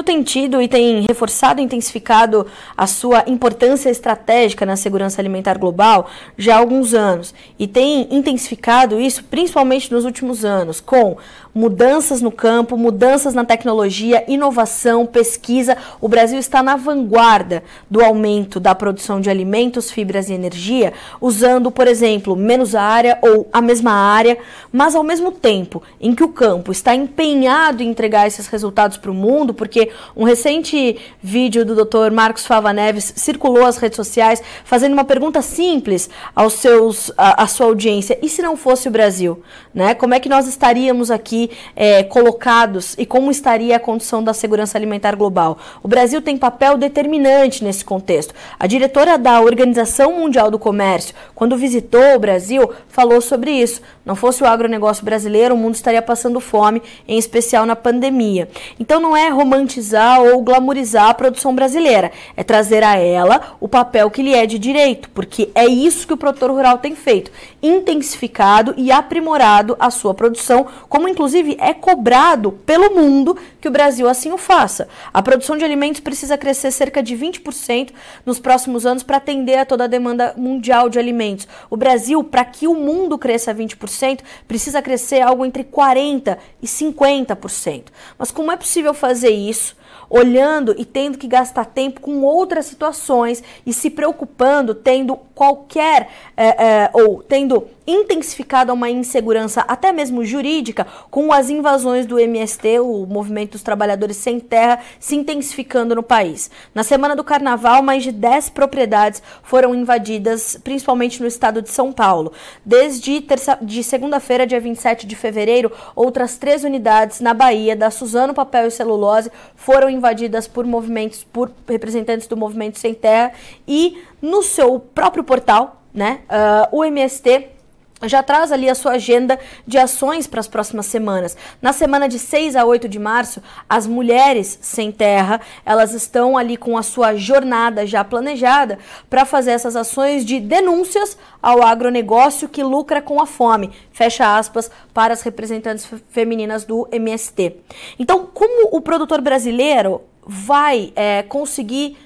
[0.00, 5.58] Brasil tem tido e tem reforçado e intensificado a sua importância estratégica na segurança alimentar
[5.58, 7.34] global já há alguns anos.
[7.58, 11.16] E tem intensificado isso principalmente nos últimos anos, com
[11.54, 15.76] mudanças no campo, mudanças na tecnologia, inovação, pesquisa.
[16.00, 21.70] O Brasil está na vanguarda do aumento da produção de alimentos, fibras e energia, usando,
[21.70, 24.38] por exemplo, menos área ou a mesma área,
[24.72, 29.10] mas ao mesmo tempo em que o campo está empenhado em entregar esses resultados para
[29.10, 32.12] o mundo, porque um recente vídeo do Dr.
[32.12, 37.46] Marcos Fava Neves circulou às redes sociais fazendo uma pergunta simples aos seus, à, à
[37.46, 39.42] sua audiência: e se não fosse o Brasil?
[39.74, 39.94] Né?
[39.94, 41.39] Como é que nós estaríamos aqui?
[41.76, 45.56] É, colocados e como estaria a condição da segurança alimentar global.
[45.82, 48.34] O Brasil tem papel determinante nesse contexto.
[48.58, 53.80] A diretora da Organização Mundial do Comércio, quando visitou o Brasil, falou sobre isso.
[54.04, 58.48] Não fosse o agronegócio brasileiro, o mundo estaria passando fome, em especial na pandemia.
[58.78, 64.10] Então não é romantizar ou glamorizar a produção brasileira, é trazer a ela o papel
[64.10, 67.30] que lhe é de direito, porque é isso que o produtor rural tem feito,
[67.62, 73.70] intensificado e aprimorado a sua produção, como inclusive inclusive, é cobrado pelo mundo que o
[73.70, 74.88] Brasil assim o faça.
[75.12, 77.92] A produção de alimentos precisa crescer cerca de 20%
[78.26, 81.46] nos próximos anos para atender a toda a demanda mundial de alimentos.
[81.68, 87.84] O Brasil, para que o mundo cresça 20%, precisa crescer algo entre 40% e 50%.
[88.18, 89.78] Mas como é possível fazer isso?
[90.10, 96.48] olhando e tendo que gastar tempo com outras situações e se preocupando, tendo qualquer é,
[96.48, 103.06] é, ou tendo intensificado uma insegurança, até mesmo jurídica, com as invasões do MST, o
[103.06, 106.50] Movimento dos Trabalhadores Sem Terra, se intensificando no país.
[106.74, 111.90] Na semana do carnaval, mais de 10 propriedades foram invadidas, principalmente no estado de São
[111.90, 112.32] Paulo.
[112.64, 118.34] Desde terça, de segunda-feira, dia 27 de fevereiro, outras três unidades na Bahia, da Suzano
[118.34, 123.32] Papel e Celulose, foram invadidas por movimentos, por representantes do Movimento Sem Terra
[123.66, 127.60] e no seu próprio portal, né, uh, o MST
[128.08, 131.36] já traz ali a sua agenda de ações para as próximas semanas.
[131.60, 136.56] Na semana de 6 a 8 de março, as mulheres sem terra, elas estão ali
[136.56, 142.62] com a sua jornada já planejada para fazer essas ações de denúncias ao agronegócio que
[142.62, 143.70] lucra com a fome.
[143.92, 147.56] Fecha aspas para as representantes femininas do MST.
[147.98, 151.96] Então, como o produtor brasileiro vai é, conseguir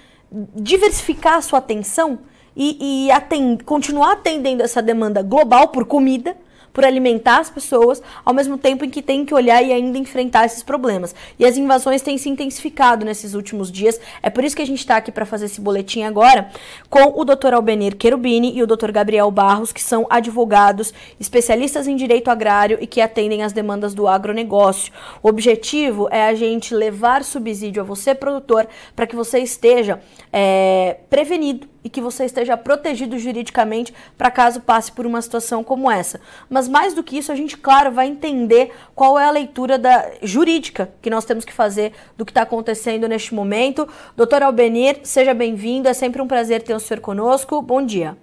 [0.55, 2.19] diversificar a sua atenção
[2.57, 6.37] e, e atend, continuar atendendo essa demanda global por comida,
[6.75, 10.45] por alimentar as pessoas, ao mesmo tempo em que tem que olhar e ainda enfrentar
[10.45, 11.15] esses problemas.
[11.39, 13.99] E as invasões têm se intensificado nesses últimos dias.
[14.21, 16.51] É por isso que a gente está aqui para fazer esse boletim agora
[16.91, 17.55] com o Dr.
[17.55, 18.91] Albenir Querubini e o Dr.
[18.91, 24.09] Gabriel Barros, que são advogados, especialistas em direito agrário e que atendem as demandas do
[24.09, 24.93] agronegócio.
[25.23, 30.01] O objetivo é a gente levar subsídio a você, produtor, para que você esteja
[30.33, 35.91] é, prevenido e que você esteja protegido juridicamente para caso passe por uma situação como
[35.91, 36.19] essa.
[36.49, 40.11] Mas mais do que isso, a gente, claro, vai entender qual é a leitura da
[40.23, 43.87] jurídica que nós temos que fazer do que está acontecendo neste momento.
[44.17, 47.61] Doutor Albenir, seja bem-vindo, é sempre um prazer ter o senhor conosco.
[47.61, 48.17] Bom dia.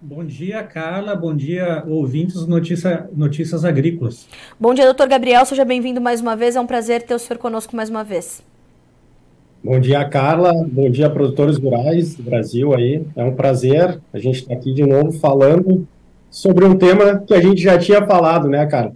[0.00, 1.16] Bom dia, Carla.
[1.16, 4.28] Bom dia, ouvintes Notícia, Notícias Agrícolas.
[4.60, 5.44] Bom dia, doutor Gabriel.
[5.44, 6.54] Seja bem-vindo mais uma vez.
[6.54, 8.40] É um prazer ter o senhor conosco mais uma vez.
[9.62, 10.52] Bom dia, Carla.
[10.70, 13.02] Bom dia, produtores rurais do Brasil aí.
[13.16, 15.86] É um prazer a gente estar tá aqui de novo falando
[16.30, 18.92] sobre um tema que a gente já tinha falado, né, cara?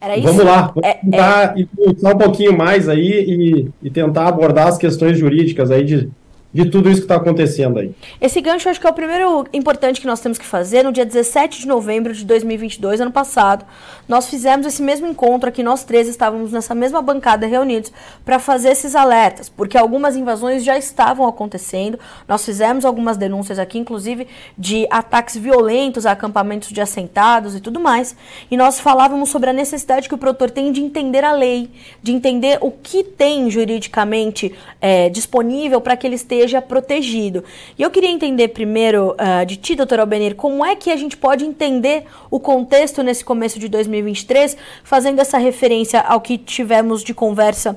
[0.00, 0.28] Era isso?
[0.28, 2.14] Vamos lá, vamos é, tentar é...
[2.14, 6.08] um pouquinho mais aí e, e tentar abordar as questões jurídicas aí de
[6.54, 7.92] de tudo isso que está acontecendo aí.
[8.20, 10.84] Esse gancho acho que é o primeiro importante que nós temos que fazer.
[10.84, 13.66] No dia 17 de novembro de 2022, ano passado,
[14.08, 17.92] nós fizemos esse mesmo encontro aqui, nós três estávamos nessa mesma bancada reunidos
[18.24, 21.98] para fazer esses alertas, porque algumas invasões já estavam acontecendo.
[22.28, 27.80] Nós fizemos algumas denúncias aqui, inclusive de ataques violentos a acampamentos de assentados e tudo
[27.80, 28.14] mais.
[28.48, 31.68] E nós falávamos sobre a necessidade que o produtor tem de entender a lei,
[32.00, 37.42] de entender o que tem juridicamente é, disponível para que ele esteja esteja protegido.
[37.78, 41.16] E eu queria entender primeiro uh, de ti, doutor Albenir, como é que a gente
[41.16, 47.14] pode entender o contexto nesse começo de 2023, fazendo essa referência ao que tivemos de
[47.14, 47.76] conversa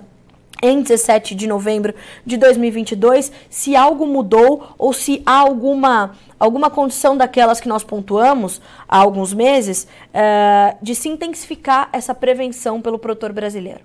[0.62, 1.94] em 17 de novembro
[2.26, 8.60] de 2022, se algo mudou ou se há alguma, alguma condição daquelas que nós pontuamos
[8.88, 13.82] há alguns meses uh, de se intensificar essa prevenção pelo produtor brasileiro.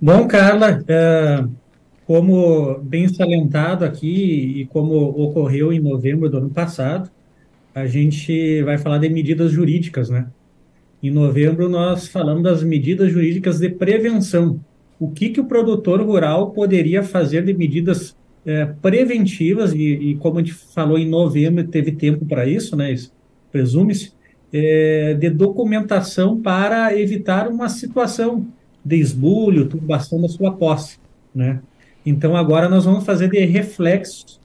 [0.00, 1.65] Bom, Carla, uh,
[2.06, 7.10] como bem salientado aqui e como ocorreu em novembro do ano passado,
[7.74, 10.28] a gente vai falar de medidas jurídicas, né?
[11.02, 14.60] Em novembro nós falamos das medidas jurídicas de prevenção
[14.98, 20.38] o que, que o produtor rural poderia fazer de medidas é, preventivas, e, e, como
[20.38, 22.94] a gente falou em novembro, teve tempo para isso, né,
[23.52, 24.12] presume-se,
[24.52, 28.46] é, de documentação para evitar uma situação
[28.84, 30.98] de esbulho, turbação da sua posse.
[31.34, 31.60] Né?
[32.06, 34.40] Então, agora nós vamos fazer de reflexos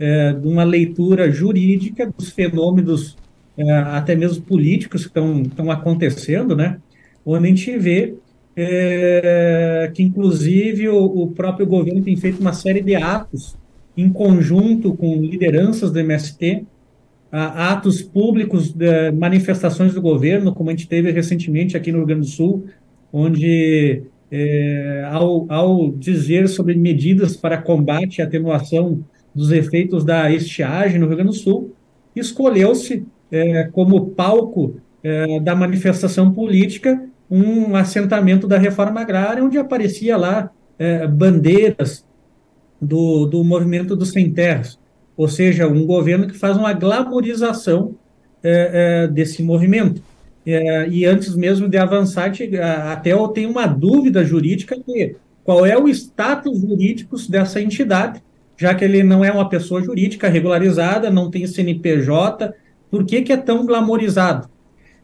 [0.00, 3.16] é, de uma leitura jurídica dos fenômenos,
[3.56, 6.78] é, até mesmo políticos, que estão acontecendo, né?
[7.24, 8.16] onde a gente vê
[8.56, 13.56] é, que, inclusive, o, o, próprio governo tem feito uma série de atos
[13.96, 16.64] em conjunto com lideranças do MST,
[17.30, 18.74] atos públicos
[19.16, 22.66] manifestações do governo, como a gente teve recentemente aqui no Rio Grande do Sul,
[23.12, 24.02] onde,
[24.36, 31.06] é, ao, ao dizer sobre medidas para combate e atenuação dos efeitos da estiagem no
[31.06, 31.72] Rio Grande do Sul,
[32.16, 37.00] escolheu-se é, como palco é, da manifestação política
[37.30, 40.50] um assentamento da reforma agrária, onde aparecia lá
[40.80, 42.04] é, bandeiras
[42.82, 44.80] do, do movimento dos sem terras,
[45.16, 47.94] ou seja, um governo que faz uma glamorização
[49.14, 50.02] desse movimento.
[50.46, 52.32] É, e antes mesmo de avançar,
[52.90, 58.22] até eu tenho uma dúvida jurídica de qual é o status jurídico dessa entidade,
[58.56, 62.52] já que ele não é uma pessoa jurídica regularizada, não tem CNPJ,
[62.90, 64.48] por que, que é tão glamorizado?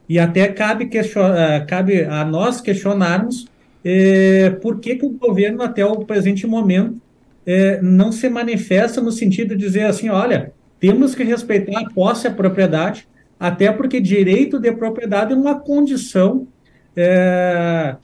[0.09, 3.47] E até cabe, uh, cabe a nós questionarmos
[3.85, 7.01] eh, por que, que o governo, até o presente momento,
[7.47, 12.27] eh, não se manifesta no sentido de dizer assim: olha, temos que respeitar a posse
[12.27, 13.09] e a propriedade,
[13.41, 16.47] até porque direito de propriedade é uma condição
[16.95, 17.97] eh,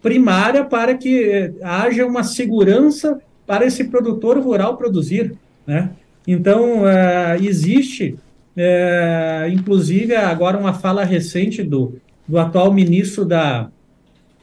[0.00, 5.34] primária para que haja uma segurança para esse produtor rural produzir.
[5.66, 5.90] Né?
[6.26, 6.84] Então,
[7.38, 8.16] existe
[8.56, 13.70] é, inclusive, agora uma fala recente do, do atual ministro da,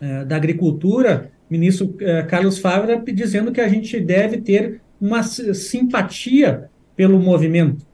[0.01, 6.69] é, da Agricultura, ministro é, Carlos Fávera, dizendo que a gente deve ter uma simpatia
[6.95, 7.85] pelo movimento.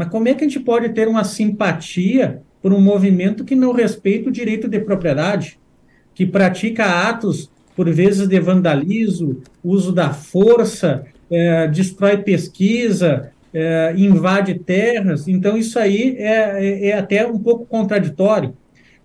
[0.00, 3.70] Mas como é que a gente pode ter uma simpatia por um movimento que não
[3.70, 5.60] respeita o direito de propriedade,
[6.14, 14.58] que pratica atos, por vezes, de vandalismo, uso da força, é, destrói pesquisa, é, invade
[14.60, 18.56] terras, então isso aí é, é, é, até um pouco contraditório.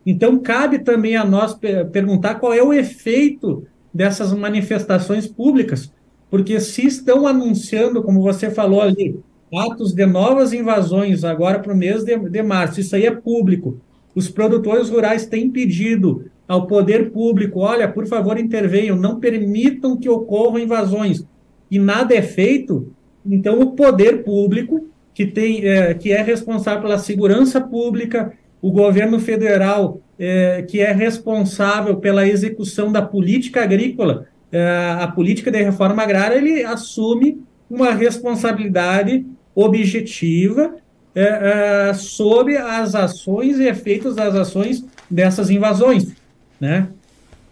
[0.06, 1.59] Então, cabe também a nós
[1.92, 5.92] perguntar qual é o efeito dessas manifestações públicas,
[6.31, 9.19] porque se estão anunciando, como você falou ali,
[9.57, 13.80] atos de novas invasões agora para o mês de, de março, isso aí é público.
[14.13, 20.10] Os produtores rurais têm pedido ao poder público: olha, por favor, intervenham, não permitam que
[20.10, 21.25] ocorram invasões.
[21.69, 22.92] E nada é feito,
[23.25, 29.19] então, o poder público, que, tem, é, que é responsável pela segurança pública, o governo
[29.19, 36.04] federal, é, que é responsável pela execução da política agrícola, é, a política de reforma
[36.04, 39.25] agrária, ele assume uma responsabilidade
[39.56, 40.75] objetiva
[41.16, 46.13] é, é, sobre as ações e efeitos das ações dessas invasões,
[46.60, 46.90] né?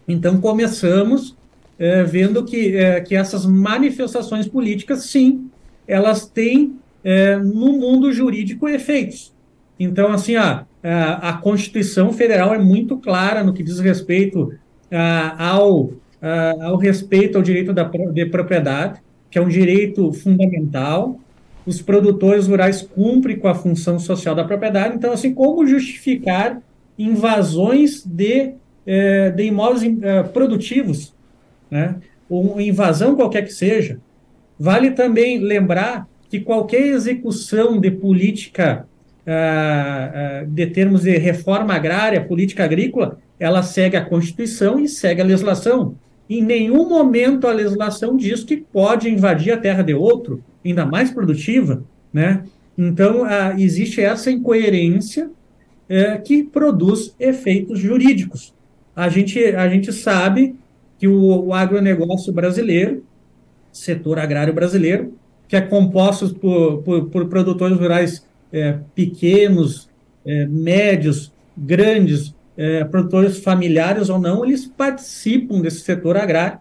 [0.07, 1.35] Então começamos
[1.79, 5.49] é, vendo que, é, que essas manifestações políticas, sim,
[5.87, 9.33] elas têm é, no mundo jurídico efeitos.
[9.79, 14.53] Então, assim, a, a, Constituição Federal é muito clara no que diz respeito
[14.91, 21.19] a, ao, a, ao respeito ao direito da, de propriedade, que é um direito fundamental.
[21.65, 24.95] Os produtores rurais cumprem com a função social da propriedade.
[24.95, 26.61] Então, assim, como justificar
[26.97, 28.53] invasões de,
[28.85, 31.13] é, de imóveis é, produtivos,
[31.71, 31.95] né?
[32.29, 33.99] ou invasão qualquer que seja,
[34.59, 38.87] Vale também lembrar que qualquer execução de política,
[39.27, 45.21] uh, uh, de termos de reforma agrária, política agrícola, ela segue a Constituição e segue
[45.21, 45.95] a legislação.
[46.37, 51.11] Em nenhum momento a legislação diz que pode invadir a terra de outro, ainda mais
[51.11, 52.43] produtiva, né?
[52.77, 55.29] Então, uh, existe essa incoerência
[56.25, 58.51] que produz efeitos jurídicos.
[58.95, 60.55] A gente, a gente sabe
[60.97, 63.03] que o, o agronegócio brasileiro
[63.73, 65.13] setor agrário brasileiro,
[65.47, 69.89] que é composto por, por, por produtores rurais é, pequenos,
[70.25, 76.59] é, médios, grandes, é, produtores familiares ou não, eles participam desse setor agrário.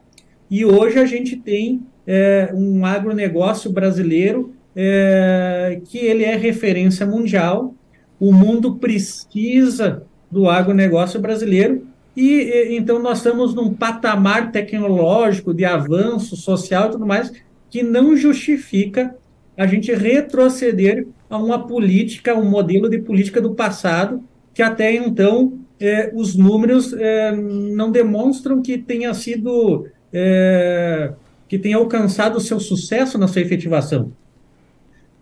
[0.50, 7.74] E hoje a gente tem é, um agronegócio brasileiro é, que ele é referência mundial.
[8.18, 16.36] O mundo precisa do agronegócio brasileiro e então nós estamos num patamar tecnológico de avanço
[16.36, 17.32] social e tudo mais
[17.70, 19.14] que não justifica
[19.56, 24.22] a gente retroceder a uma política, um modelo de política do passado
[24.54, 31.12] que até então é, os números é, não demonstram que tenha sido é,
[31.48, 34.12] que tenha alcançado o seu sucesso na sua efetivação.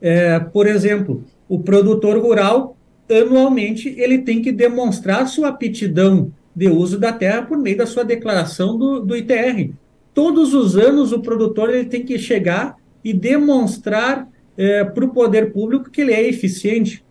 [0.02, 2.76] É, por exemplo, o produtor rural
[3.10, 8.04] anualmente ele tem que demonstrar sua aptidão de uso da terra por meio da sua
[8.04, 9.72] declaração do, do ITR.
[10.12, 15.52] Todos os anos o produtor ele tem que chegar e demonstrar é, para o poder
[15.52, 17.02] público que ele é eficiente,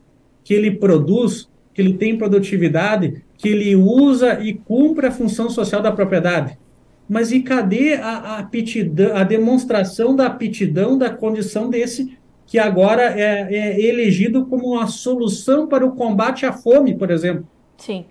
[0.44, 5.82] que ele produz, que ele tem produtividade, que ele usa e cumpre a função social
[5.82, 6.60] da propriedade.
[7.08, 13.02] Mas e cadê a, a aptidão, a demonstração da aptidão da condição desse que agora
[13.02, 17.48] é, é elegido como uma solução para o combate à fome, por exemplo?
[17.78, 18.06] Sim.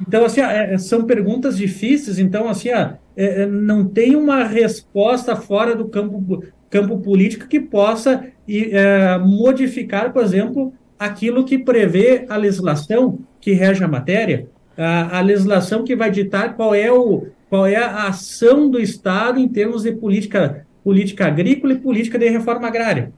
[0.00, 5.76] Então, assim, é, são perguntas difíceis, então, assim, é, é, não tem uma resposta fora
[5.76, 13.18] do campo, campo político que possa é, modificar, por exemplo, aquilo que prevê a legislação
[13.40, 17.76] que rege a matéria, a, a legislação que vai ditar qual é, o, qual é
[17.76, 23.10] a ação do Estado em termos de política, política agrícola e política de reforma agrária.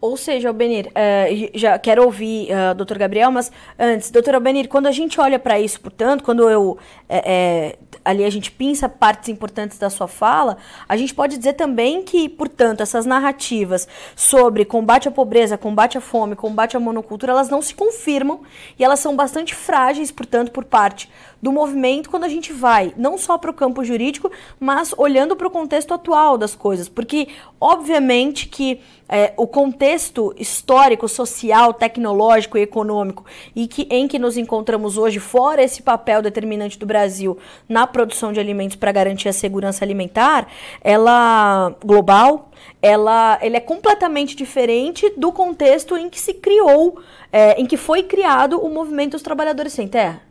[0.00, 4.86] Ou seja, Albenir, uh, já quero ouvir uh, doutor Gabriel, mas antes, doutor Albenir, quando
[4.86, 6.78] a gente olha para isso, portanto, quando eu
[7.08, 7.76] é,
[8.06, 10.56] ali a gente pinça partes importantes da sua fala,
[10.88, 16.00] a gente pode dizer também que, portanto, essas narrativas sobre combate à pobreza, combate à
[16.00, 18.42] fome, combate à monocultura, elas não se confirmam
[18.78, 21.10] e elas são bastante frágeis, portanto, por parte
[21.42, 25.46] do movimento quando a gente vai não só para o campo jurídico, mas olhando para
[25.46, 27.28] o contexto atual das coisas, porque
[27.60, 34.36] obviamente que é, o contexto histórico, social, tecnológico e econômico e que, em que nos
[34.36, 39.32] encontramos hoje, fora esse papel determinante do Brasil na produção de alimentos para garantir a
[39.32, 40.48] segurança alimentar,
[40.82, 42.50] ela global,
[42.82, 47.00] ela, ele é completamente diferente do contexto em que se criou,
[47.32, 50.22] é, em que foi criado o movimento dos trabalhadores sem terra.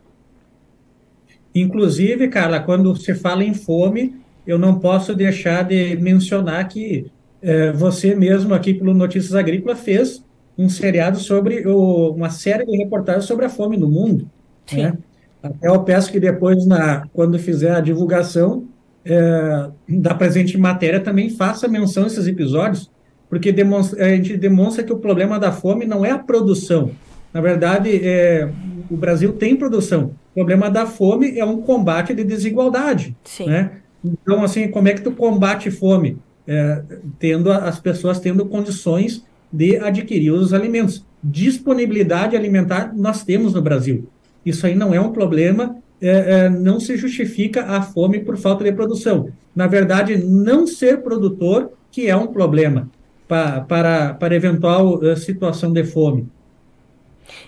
[1.54, 4.14] Inclusive, Carla, quando se fala em fome,
[4.46, 7.10] eu não posso deixar de mencionar que
[7.46, 10.20] é, você mesmo aqui pelo Notícias Agrícolas fez
[10.58, 14.28] um seriado sobre o, uma série de reportagens sobre a fome no mundo.
[14.66, 14.82] Sim.
[14.82, 14.98] Né?
[15.40, 18.64] Até eu peço que depois, na, quando fizer a divulgação
[19.04, 22.90] é, da presente matéria, também faça menção a esses episódios,
[23.30, 26.90] porque demonstra, a gente demonstra que o problema da fome não é a produção.
[27.32, 28.50] Na verdade, é,
[28.90, 30.12] o Brasil tem produção.
[30.32, 33.16] O problema da fome é um combate de desigualdade.
[33.22, 33.46] Sim.
[33.46, 33.70] Né?
[34.04, 36.18] Então, assim, como é que tu combate fome?
[36.46, 36.82] É,
[37.18, 41.04] tendo as pessoas tendo condições de adquirir os alimentos.
[41.22, 44.08] Disponibilidade alimentar nós temos no Brasil.
[44.44, 48.64] Isso aí não é um problema, é, é, não se justifica a fome por falta
[48.64, 49.28] de produção.
[49.54, 52.90] Na verdade, não ser produtor que é um problema
[53.26, 56.28] para, para, para eventual uh, situação de fome.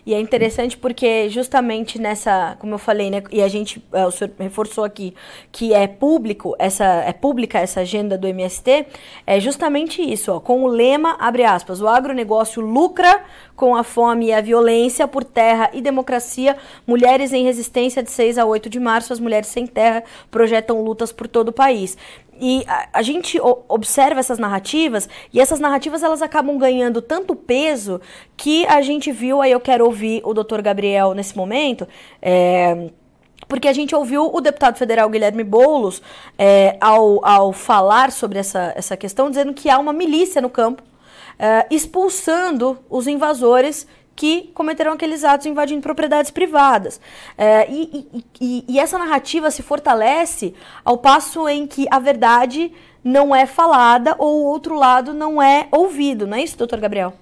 [0.05, 4.11] E é interessante porque justamente nessa, como eu falei, né, e a gente, uh, o
[4.11, 5.15] senhor reforçou aqui,
[5.53, 8.87] que é público, essa é pública essa agenda do MST,
[9.27, 14.27] é justamente isso, ó, com o lema, abre aspas, o agronegócio lucra com a fome
[14.27, 16.57] e a violência por terra e democracia,
[16.87, 21.11] mulheres em resistência de 6 a 8 de março, as mulheres sem terra projetam lutas
[21.13, 21.97] por todo o país.
[22.40, 28.00] E a, a, gente observa essas narrativas e essas narrativas elas acabam ganhando tanto peso
[28.37, 31.87] que a gente viu, aí eu quero ouvir o doutor Gabriel nesse momento,
[32.23, 32.90] é,
[33.49, 36.00] porque a gente ouviu o deputado federal Guilherme Boulos
[36.38, 40.83] é, ao, ao falar sobre essa, essa questão, dizendo que há uma milícia no campo
[41.38, 43.87] é, expulsando os invasores
[44.19, 47.01] que cometeram aqueles atos invadindo propriedades privadas.
[47.39, 52.73] É, e, e, e, essa narrativa se fortalece ao passo em que a verdade
[53.05, 57.13] não é falada ou o outro lado não é ouvido, não é isso, doutor Gabriel?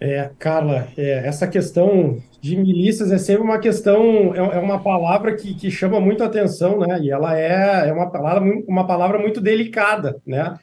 [0.00, 5.36] É, Carla, é, essa questão de milícias é sempre uma questão, é, é uma palavra
[5.36, 6.98] que, que chama muito atenção, né?
[7.00, 10.58] E ela é, é uma, palavra, uma palavra muito delicada, né?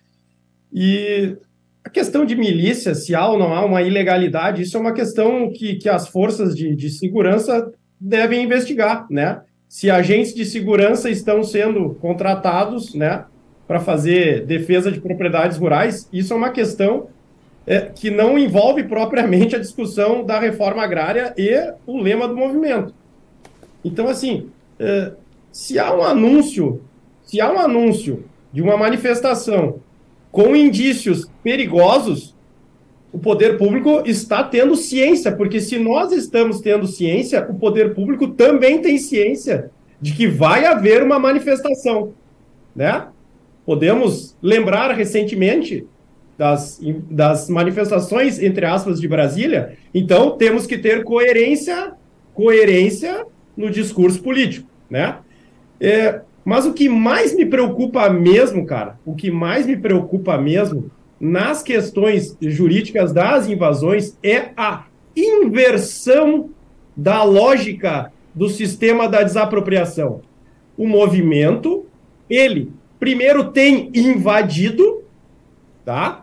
[0.74, 1.38] E
[1.83, 5.51] a questão de milícia, se há ou não há uma ilegalidade, isso é uma questão
[5.51, 9.41] que, que as forças de, de segurança devem investigar, né?
[9.67, 13.25] Se agentes de segurança estão sendo contratados, né,
[13.67, 17.07] para fazer defesa de propriedades rurais, isso é uma questão
[17.65, 22.93] é, que não envolve propriamente a discussão da reforma agrária e o lema do movimento.
[23.83, 25.13] Então, assim, é,
[25.51, 26.81] se há um anúncio,
[27.23, 29.79] se há um anúncio de uma manifestação
[30.31, 32.35] com indícios perigosos,
[33.11, 38.29] o poder público está tendo ciência, porque se nós estamos tendo ciência, o poder público
[38.29, 39.69] também tem ciência
[40.00, 42.13] de que vai haver uma manifestação,
[42.75, 43.07] né?
[43.65, 45.85] Podemos lembrar recentemente
[46.38, 51.93] das, das manifestações, entre aspas, de Brasília, então temos que ter coerência
[52.33, 55.17] coerência no discurso político, né?
[55.79, 60.89] É, mas o que mais me preocupa mesmo, cara, o que mais me preocupa mesmo
[61.19, 66.50] nas questões jurídicas das invasões é a inversão
[66.98, 70.21] da lógica do sistema da desapropriação.
[70.75, 71.86] O movimento,
[72.29, 75.03] ele primeiro tem invadido,
[75.86, 76.21] tá?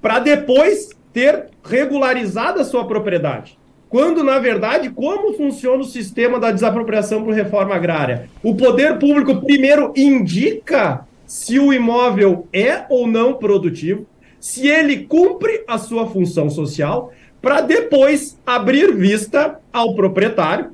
[0.00, 3.58] Para depois ter regularizado a sua propriedade.
[3.90, 8.30] Quando, na verdade, como funciona o sistema da desapropriação por reforma agrária?
[8.40, 14.06] O poder público primeiro indica se o imóvel é ou não produtivo,
[14.38, 20.70] se ele cumpre a sua função social, para depois abrir vista ao proprietário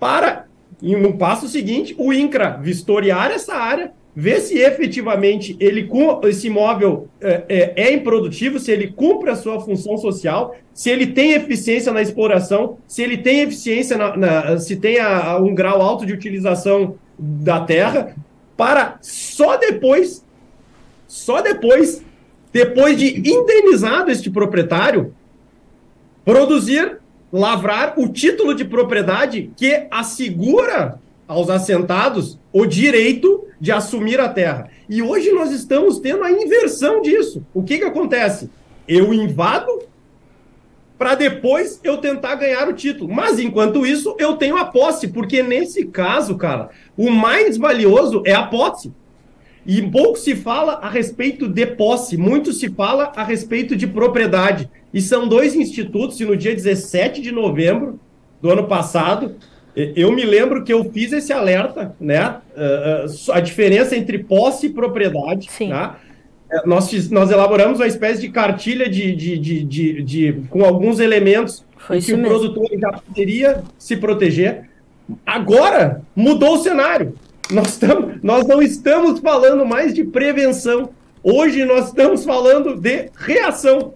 [0.00, 0.46] para,
[0.82, 5.86] no passo seguinte, o INCRA vistoriar essa área ver se efetivamente ele
[6.24, 11.08] esse imóvel é, é, é, improdutivo, se ele cumpre a sua função social, se ele
[11.08, 15.54] tem eficiência na exploração, se ele tem eficiência na, na se tem a, a um
[15.54, 18.16] grau alto de utilização da terra,
[18.56, 20.24] para só depois,
[21.06, 22.02] só depois,
[22.50, 25.14] depois de indenizado este proprietário,
[26.24, 34.28] produzir, lavrar o título de propriedade que assegura aos assentados o direito de assumir a
[34.28, 34.68] terra.
[34.88, 37.44] E hoje nós estamos tendo a inversão disso.
[37.52, 38.50] O que, que acontece?
[38.86, 39.82] Eu invado
[40.98, 43.12] para depois eu tentar ganhar o título.
[43.12, 48.32] Mas enquanto isso, eu tenho a posse, porque nesse caso, cara, o mais valioso é
[48.32, 48.92] a posse.
[49.66, 54.70] E pouco se fala a respeito de posse, muito se fala a respeito de propriedade.
[54.94, 57.98] E são dois institutos, e no dia 17 de novembro
[58.40, 59.36] do ano passado,
[59.76, 62.38] eu me lembro que eu fiz esse alerta, né?
[62.56, 65.50] Uh, uh, a diferença entre posse e propriedade.
[65.50, 65.68] Sim.
[65.68, 65.98] Tá?
[66.64, 71.64] Nós, nós elaboramos uma espécie de cartilha de, de, de, de, de com alguns elementos
[71.76, 72.30] Foi que o mesmo.
[72.30, 74.70] produtor já poderia se proteger.
[75.26, 77.14] Agora mudou o cenário.
[77.50, 80.90] Nós, tamo, nós não estamos falando mais de prevenção.
[81.22, 83.94] Hoje nós estamos falando de reação.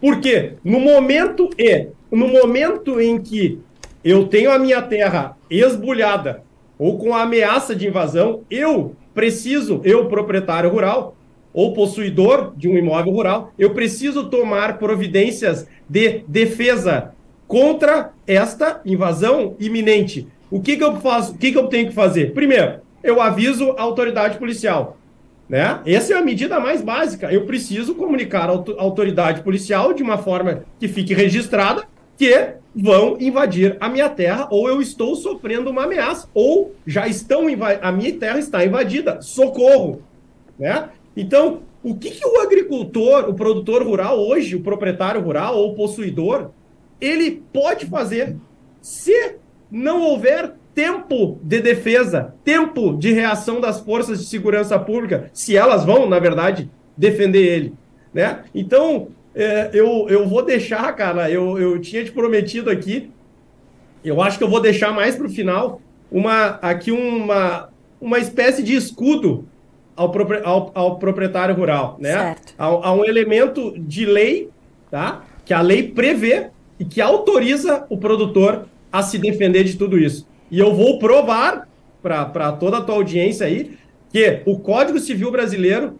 [0.00, 0.54] Por quê?
[0.62, 3.58] No momento e no momento em que
[4.04, 6.42] eu tenho a minha terra esbulhada
[6.78, 11.16] ou com a ameaça de invasão, eu preciso, eu proprietário rural
[11.52, 17.12] ou possuidor de um imóvel rural, eu preciso tomar providências de defesa
[17.46, 20.26] contra esta invasão iminente.
[20.50, 21.32] O que, que eu faço?
[21.32, 22.32] O que, que eu tenho que fazer?
[22.34, 24.98] Primeiro, eu aviso a autoridade policial.
[25.48, 25.80] Né?
[25.86, 27.32] Essa é a medida mais básica.
[27.32, 31.84] Eu preciso comunicar à autoridade policial de uma forma que fique registrada
[32.16, 37.46] que vão invadir a minha terra ou eu estou sofrendo uma ameaça ou já estão
[37.80, 39.20] a minha terra está invadida.
[39.22, 40.02] Socorro,
[40.58, 40.88] né?
[41.16, 46.50] Então, o que, que o agricultor, o produtor rural hoje, o proprietário rural ou possuidor,
[47.00, 48.36] ele pode fazer
[48.80, 49.36] se
[49.70, 55.84] não houver tempo de defesa, tempo de reação das forças de segurança pública, se elas
[55.84, 57.74] vão, na verdade, defender ele,
[58.12, 58.44] né?
[58.54, 63.10] Então, é, eu, eu vou deixar, cara, eu, eu tinha te prometido aqui,
[64.04, 67.68] eu acho que eu vou deixar mais para o final, uma, aqui uma,
[68.00, 69.46] uma espécie de escudo
[69.96, 70.12] ao,
[70.44, 72.12] ao, ao proprietário rural, né?
[72.12, 72.54] Certo.
[72.58, 74.50] A, a, um elemento de lei,
[74.90, 75.24] tá?
[75.44, 80.26] Que a lei prevê e que autoriza o produtor a se defender de tudo isso.
[80.50, 81.66] E eu vou provar
[82.02, 83.76] para toda a tua audiência aí
[84.10, 85.98] que o Código Civil Brasileiro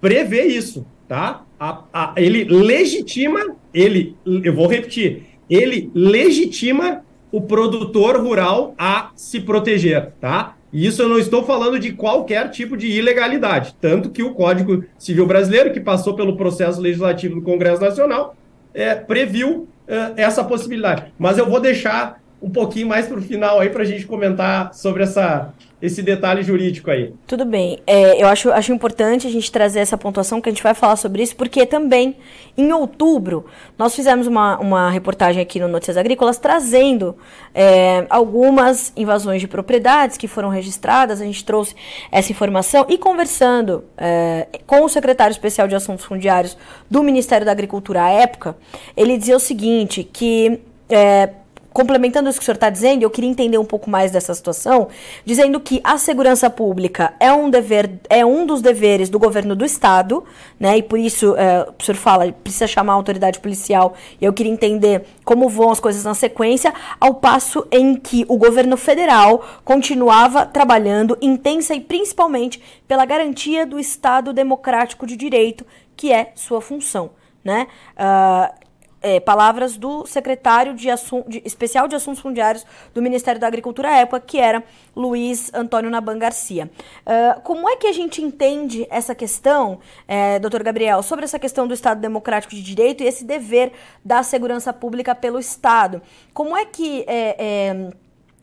[0.00, 1.45] prevê isso, tá?
[1.58, 9.40] A, a, ele legitima, ele, eu vou repetir, ele legitima o produtor rural a se
[9.40, 10.56] proteger, tá?
[10.72, 14.84] E isso eu não estou falando de qualquer tipo de ilegalidade, tanto que o Código
[14.98, 18.36] Civil Brasileiro, que passou pelo processo legislativo do Congresso Nacional,
[18.74, 21.12] é, previu é, essa possibilidade.
[21.18, 24.74] Mas eu vou deixar um pouquinho mais para o final aí para a gente comentar
[24.74, 27.14] sobre essa, esse detalhe jurídico aí.
[27.26, 27.78] Tudo bem.
[27.86, 30.96] É, eu acho, acho importante a gente trazer essa pontuação, que a gente vai falar
[30.96, 32.16] sobre isso, porque também,
[32.56, 33.46] em outubro,
[33.78, 37.16] nós fizemos uma, uma reportagem aqui no Notícias Agrícolas trazendo
[37.54, 41.20] é, algumas invasões de propriedades que foram registradas.
[41.22, 41.74] A gente trouxe
[42.12, 46.56] essa informação e conversando é, com o secretário especial de Assuntos Fundiários
[46.90, 48.56] do Ministério da Agricultura à época,
[48.94, 51.30] ele dizia o seguinte, que é,
[51.76, 54.88] complementando isso que o senhor está dizendo, eu queria entender um pouco mais dessa situação,
[55.26, 59.62] dizendo que a segurança pública é um dever, é um dos deveres do governo do
[59.62, 60.24] estado,
[60.58, 60.78] né?
[60.78, 63.92] E por isso é, o senhor fala, precisa chamar a autoridade policial.
[64.18, 68.38] E eu queria entender como vão as coisas na sequência, ao passo em que o
[68.38, 72.58] governo federal continuava trabalhando intensa e principalmente
[72.88, 77.10] pela garantia do Estado democrático de direito, que é sua função,
[77.44, 77.66] né?
[77.98, 78.65] Uh,
[79.06, 80.88] é, palavras do secretário de,
[81.28, 84.64] de, especial de Assuntos Fundiários do Ministério da Agricultura à época, que era
[84.96, 86.68] Luiz Antônio Naban Garcia.
[87.06, 91.68] Uh, como é que a gente entende essa questão, é, doutor Gabriel, sobre essa questão
[91.68, 93.70] do Estado Democrático de Direito e esse dever
[94.04, 96.02] da segurança pública pelo Estado?
[96.34, 97.90] Como é que é, é,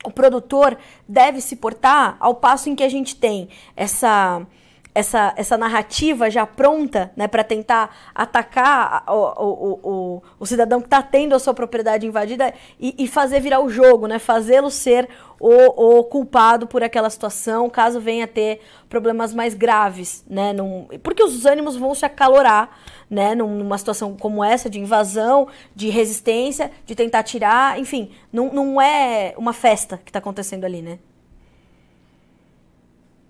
[0.02, 4.46] o produtor deve se portar ao passo em que a gente tem essa
[4.94, 10.86] essa, essa narrativa já pronta né, para tentar atacar o, o, o, o cidadão que
[10.86, 15.08] está tendo a sua propriedade invadida e, e fazer virar o jogo, né, fazê-lo ser
[15.40, 20.24] o, o, culpado por aquela situação, caso venha a ter problemas mais graves.
[20.28, 22.78] Né, num, porque os ânimos vão se acalorar
[23.10, 28.80] né, numa situação como essa, de invasão, de resistência, de tentar tirar, enfim, não, não
[28.80, 31.00] é uma festa que está acontecendo ali, né?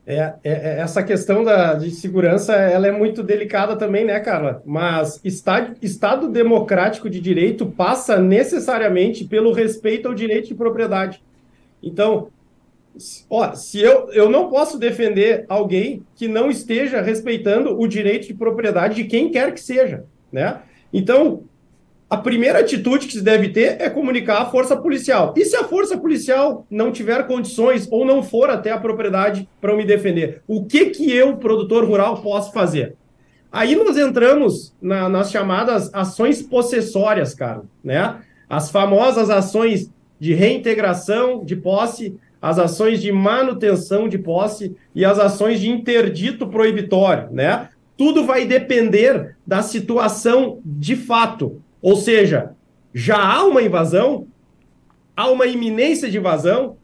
[0.06, 4.62] É, é, é, essa questão da, de segurança ela é muito delicada também, né, Carla?
[4.66, 11.22] Mas estado, Estado democrático de direito passa necessariamente pelo respeito ao direito de propriedade.
[11.82, 12.28] Então,
[13.30, 18.34] ó, se eu, eu não posso defender alguém que não esteja respeitando o direito de
[18.34, 20.60] propriedade de quem quer que seja, né?
[20.92, 21.44] Então,
[22.14, 25.34] a primeira atitude que se deve ter é comunicar à força policial.
[25.36, 29.74] E se a força policial não tiver condições ou não for até a propriedade para
[29.74, 32.94] me defender, o que que eu, produtor rural, posso fazer?
[33.50, 38.20] Aí nós entramos na, nas chamadas ações possessórias, cara, né?
[38.48, 45.18] As famosas ações de reintegração de posse, as ações de manutenção de posse e as
[45.18, 47.70] ações de interdito proibitório, né?
[47.96, 51.60] Tudo vai depender da situação de fato.
[51.84, 52.52] Ou seja,
[52.94, 54.26] já há uma invasão,
[55.14, 56.78] há uma iminência de invasão.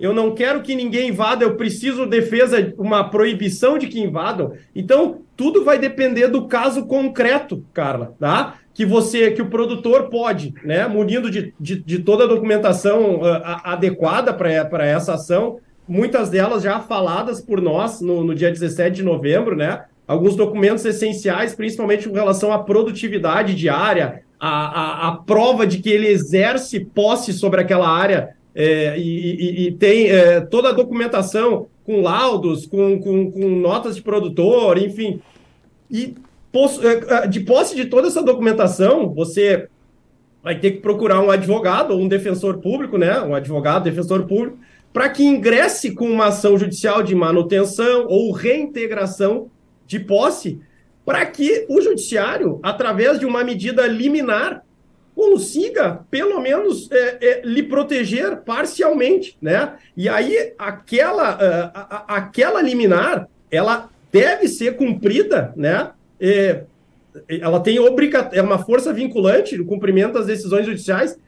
[0.00, 4.54] Eu não quero que ninguém invada, eu preciso defesa, uma proibição de que invadam.
[4.74, 8.54] Então, tudo vai depender do caso concreto, Carla, tá?
[8.72, 13.42] Que você, que o produtor pode, né, munindo de, de, de toda a documentação uh,
[13.62, 19.02] adequada para essa ação, muitas delas já faladas por nós no, no dia 17 de
[19.02, 19.84] novembro, né?
[20.08, 25.90] Alguns documentos essenciais, principalmente com relação à produtividade diária, a, a, a, prova de que
[25.90, 31.66] ele exerce posse sobre aquela área é, e, e, e, tem é, toda a documentação
[31.84, 35.20] com laudos, com, com, com, notas de produtor, enfim.
[35.90, 36.14] E
[36.54, 39.68] é, é, de posse de toda essa documentação, você
[40.42, 43.20] vai ter que procurar um advogado ou um defensor público, né?
[43.20, 44.58] Um advogado, defensor público,
[44.92, 49.50] para que ingresse com uma ação judicial de manutenção ou reintegração
[49.86, 50.58] de posse
[51.06, 54.64] para que o judiciário, através de uma medida liminar,
[55.14, 59.76] consiga, pelo menos, é, é, lhe proteger parcialmente, né?
[59.96, 65.92] E aí, aquela, uh, a, aquela liminar, ela deve ser cumprida, né?
[66.20, 66.64] É,
[67.28, 71.18] ela tem obriga é uma força vinculante no cumprimento das decisões judiciais.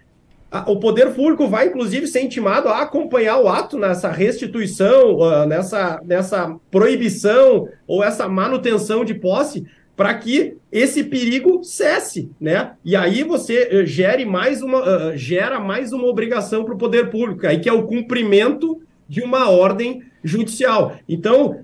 [0.66, 6.00] O poder público vai, inclusive, ser intimado a acompanhar o ato nessa restituição, uh, nessa,
[6.02, 12.72] nessa proibição ou essa manutenção de posse, para que esse perigo cesse, né?
[12.82, 17.10] E aí você uh, gere mais uma, uh, gera mais uma obrigação para o poder
[17.10, 20.96] público, aí que é o cumprimento de uma ordem judicial.
[21.06, 21.60] Então,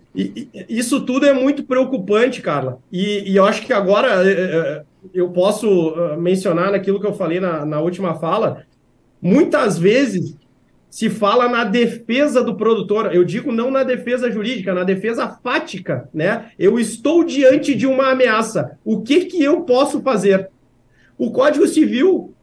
[0.69, 2.79] isso tudo é muito preocupante, Carla.
[2.93, 7.65] E, e eu acho que agora uh, eu posso mencionar naquilo que eu falei na,
[7.65, 8.65] na última fala,
[9.25, 10.37] muitas vezes
[10.91, 13.13] se fala na defesa do produtor.
[13.13, 16.51] Eu digo não na defesa jurídica, na defesa fática, né?
[16.59, 18.79] Eu estou diante de uma ameaça.
[18.85, 20.51] O que que eu posso fazer?
[21.17, 22.35] O Código Civil,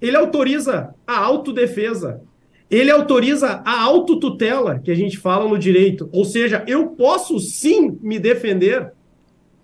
[0.00, 2.20] ele autoriza a autodefesa.
[2.70, 6.08] Ele autoriza a autotutela, que a gente fala no direito.
[6.10, 8.90] Ou seja, eu posso sim me defender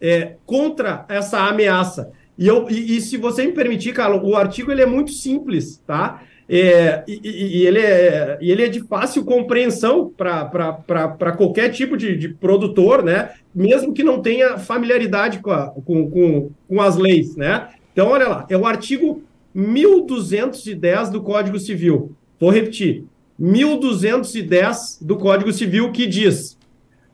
[0.00, 2.12] é, contra essa ameaça.
[2.38, 5.82] E, eu, e, e, se você me permitir, Carlos, o artigo ele é muito simples,
[5.84, 6.22] tá?
[6.50, 7.20] É, e,
[7.58, 13.04] e, ele é, e ele é de fácil compreensão para qualquer tipo de, de, produtor,
[13.04, 13.32] né?
[13.54, 17.36] mesmo que não tenha familiaridade com, a, com, com, com as leis.
[17.36, 17.68] Né?
[17.92, 19.22] Então, olha lá, é o artigo
[19.54, 22.12] 1210 do Código Civil.
[22.40, 23.04] Vou repetir:
[23.38, 26.56] 1210 do Código Civil que diz: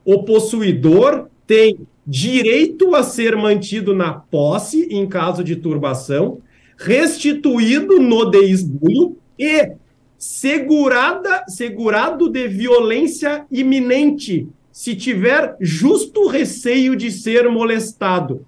[0.05, 6.39] o possuidor tem direito a ser mantido na posse em caso de turbação,
[6.77, 9.73] restituído no desbulho e
[10.17, 18.45] segurada, segurado de violência iminente, se tiver justo receio de ser molestado.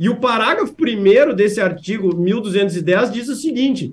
[0.00, 3.92] E o parágrafo primeiro desse artigo 1210 diz o seguinte: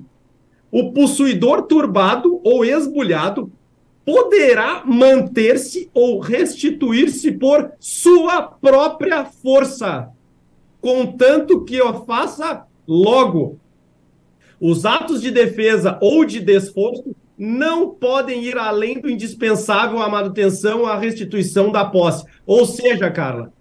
[0.72, 3.52] o possuidor turbado ou esbulhado
[4.06, 10.10] poderá manter-se ou restituir-se por sua própria força,
[10.80, 13.60] contanto que o faça logo
[14.60, 20.86] Os atos de defesa ou de desforço não podem ir além do indispensável à manutenção,
[20.86, 22.26] à restituição da posse.
[22.46, 23.52] Ou seja, Carla,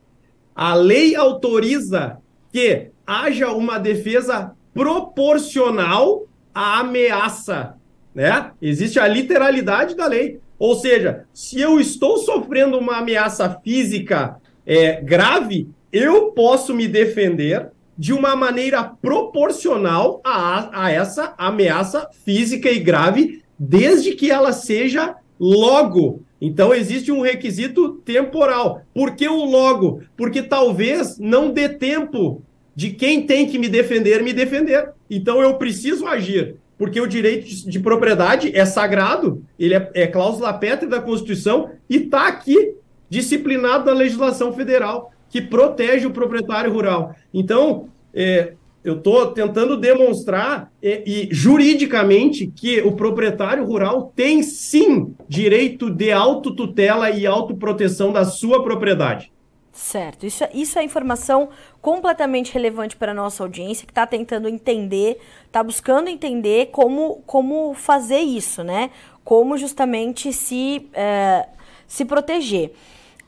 [0.55, 2.19] a lei autoriza
[2.53, 7.75] que haja uma defesa proporcional à ameaça,
[8.15, 8.53] né?
[8.63, 10.39] Existe a literalidade da lei.
[10.59, 17.71] Ou seja, se eu estou sofrendo uma ameaça física é, grave, eu posso me defender
[17.97, 25.15] de uma maneira proporcional a, a essa ameaça física e grave, desde que ela seja
[25.39, 26.23] logo.
[26.41, 28.83] Então existe um requisito temporal.
[28.93, 30.03] Por que o logo?
[30.17, 32.43] Porque talvez não dê tempo
[32.75, 34.91] de quem tem que me defender me defender.
[35.09, 40.53] Então eu preciso agir, porque o direito de propriedade é sagrado, ele é, é cláusula
[40.53, 42.75] pétrea da Constituição e está aqui
[43.09, 47.13] disciplinado na legislação federal que protege o proprietário rural.
[47.35, 48.53] Então, é,
[48.85, 56.13] eu estou tentando demonstrar e, e, juridicamente que o proprietário rural tem sim direito de
[56.13, 59.33] autotutela e autoproteção da sua propriedade.
[59.73, 61.49] Certo, isso, é, isso é informação
[61.83, 67.75] completamente relevante para a nossa audiência que está tentando entender, está buscando entender como, como
[67.75, 68.93] fazer isso, né?
[69.25, 71.49] Como justamente se, é,
[71.89, 72.71] se proteger.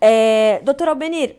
[0.01, 1.35] É, doutor Albenir,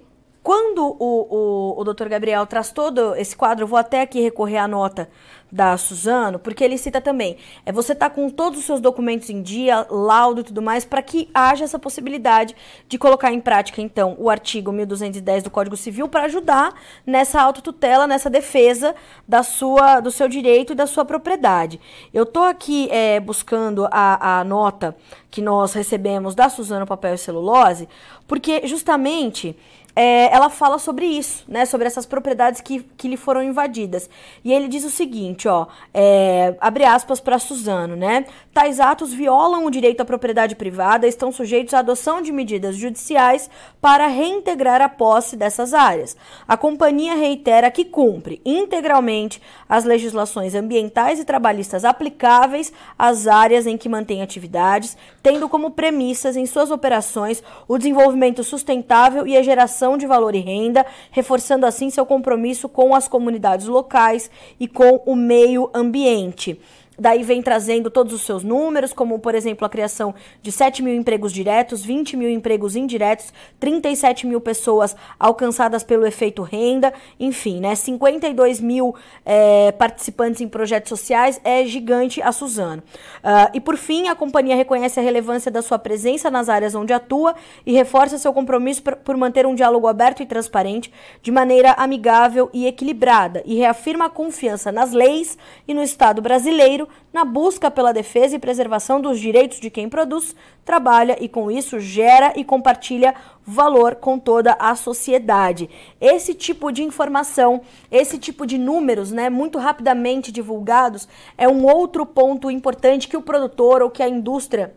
[0.47, 4.55] quando o, o, o doutor Gabriel traz todo esse quadro, eu vou até aqui recorrer
[4.55, 5.09] à nota
[5.51, 9.41] da Suzano, porque ele cita também, é você tá com todos os seus documentos em
[9.41, 12.55] dia, laudo e tudo mais, para que haja essa possibilidade
[12.87, 16.73] de colocar em prática, então, o artigo 1210 do Código Civil para ajudar
[17.05, 18.95] nessa autotutela, nessa defesa
[19.27, 21.77] da sua, do seu direito e da sua propriedade.
[22.13, 24.95] Eu tô aqui é, buscando a, a nota
[25.29, 27.89] que nós recebemos da Suzano Papel e Celulose,
[28.25, 29.53] porque justamente
[29.99, 31.65] é, ela fala sobre isso, né?
[31.65, 34.07] Sobre essas propriedades que, que lhe foram invadidas.
[34.45, 38.25] E ele diz o seguinte, ó, é, abre aspas para Suzano, né?
[38.53, 42.75] Tais atos violam o direito à propriedade privada e estão sujeitos à adoção de medidas
[42.75, 43.49] judiciais
[43.81, 46.15] para reintegrar a posse dessas áreas.
[46.47, 53.75] A companhia reitera que cumpre integralmente as legislações ambientais e trabalhistas aplicáveis às áreas em
[53.75, 59.86] que mantém atividades, tendo como premissas em suas operações o desenvolvimento sustentável e a geração
[59.87, 65.01] geração de valor e renda, reforçando assim seu compromisso com as comunidades locais e com
[65.05, 66.59] o meio ambiente.
[66.99, 70.95] Daí vem trazendo todos os seus números, como por exemplo a criação de 7 mil
[70.95, 77.75] empregos diretos, 20 mil empregos indiretos, 37 mil pessoas alcançadas pelo efeito renda, enfim, né?
[77.75, 82.81] 52 mil é, participantes em projetos sociais, é gigante a Suzano.
[83.17, 86.93] Uh, e por fim, a companhia reconhece a relevância da sua presença nas áreas onde
[86.93, 92.49] atua e reforça seu compromisso por manter um diálogo aberto e transparente de maneira amigável
[92.53, 97.93] e equilibrada e reafirma a confiança nas leis e no Estado brasileiro na busca pela
[97.93, 103.15] defesa e preservação dos direitos de quem produz, trabalha e com isso gera e compartilha
[103.45, 105.69] valor com toda a sociedade.
[105.99, 112.05] Esse tipo de informação, esse tipo de números, né, muito rapidamente divulgados, é um outro
[112.05, 114.75] ponto importante que o produtor ou que a indústria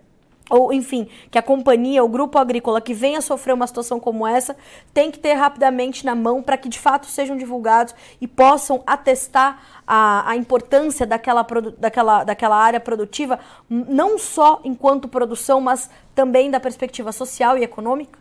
[0.51, 4.57] ou enfim, que a companhia, o grupo agrícola que venha sofrer uma situação como essa,
[4.93, 9.83] tem que ter rapidamente na mão para que de fato sejam divulgados e possam atestar
[9.87, 11.47] a, a importância daquela,
[11.79, 18.19] daquela, daquela área produtiva, não só enquanto produção, mas também da perspectiva social e econômica?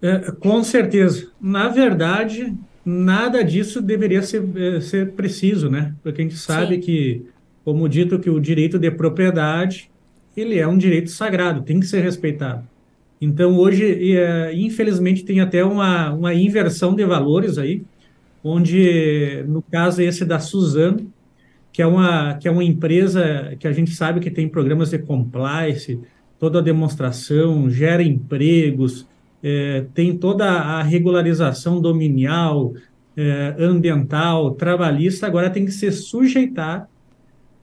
[0.00, 1.30] É, com certeza.
[1.40, 5.94] Na verdade, nada disso deveria ser, é, ser preciso, né?
[6.02, 6.80] Porque a gente sabe Sim.
[6.80, 7.26] que,
[7.64, 9.90] como dito, que o direito de propriedade
[10.36, 12.66] ele é um direito sagrado, tem que ser respeitado.
[13.20, 17.82] Então, hoje, é, infelizmente, tem até uma, uma inversão de valores aí,
[18.44, 21.10] onde, no caso esse da Suzano,
[21.72, 24.98] que é, uma, que é uma empresa que a gente sabe que tem programas de
[24.98, 25.98] compliance,
[26.38, 29.06] toda a demonstração, gera empregos,
[29.42, 32.74] é, tem toda a regularização dominial,
[33.16, 36.88] é, ambiental, trabalhista, agora tem que se sujeitar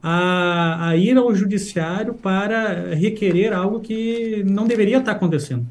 [0.06, 5.66] a, a ir ao judiciário para requerer algo que não deveria estar acontecendo.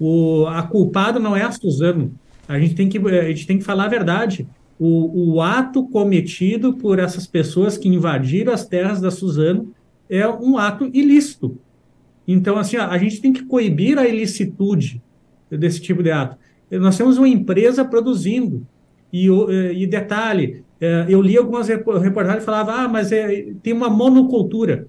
[0.00, 2.14] O, a culpada não é a Suzano.
[2.48, 4.48] A gente tem que, a gente tem que falar a verdade.
[4.78, 9.74] O, o ato cometido por essas pessoas que invadiram as terras da Suzano
[10.08, 11.58] é um ato ilícito.
[12.26, 15.02] Então, assim, a gente tem que coibir a ilicitude
[15.50, 16.38] desse tipo de ato.
[16.70, 18.66] Nós temos uma empresa produzindo.
[19.12, 20.64] E, e detalhe,
[21.08, 24.86] eu li algumas reportagens e falava, ah, mas é, tem uma monocultura.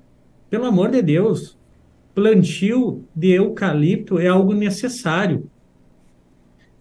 [0.50, 1.58] Pelo amor de Deus,
[2.16, 5.50] plantio de eucalipto é algo necessário.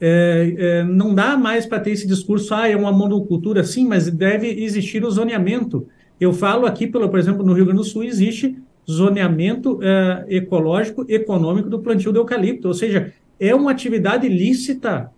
[0.00, 4.10] É, é, não dá mais para ter esse discurso, ah, é uma monocultura, sim, mas
[4.10, 5.86] deve existir o zoneamento.
[6.20, 8.56] Eu falo aqui, pelo, por exemplo, no Rio Grande do Sul existe
[8.90, 15.10] zoneamento é, ecológico econômico do plantio de eucalipto, ou seja, é uma atividade lícita,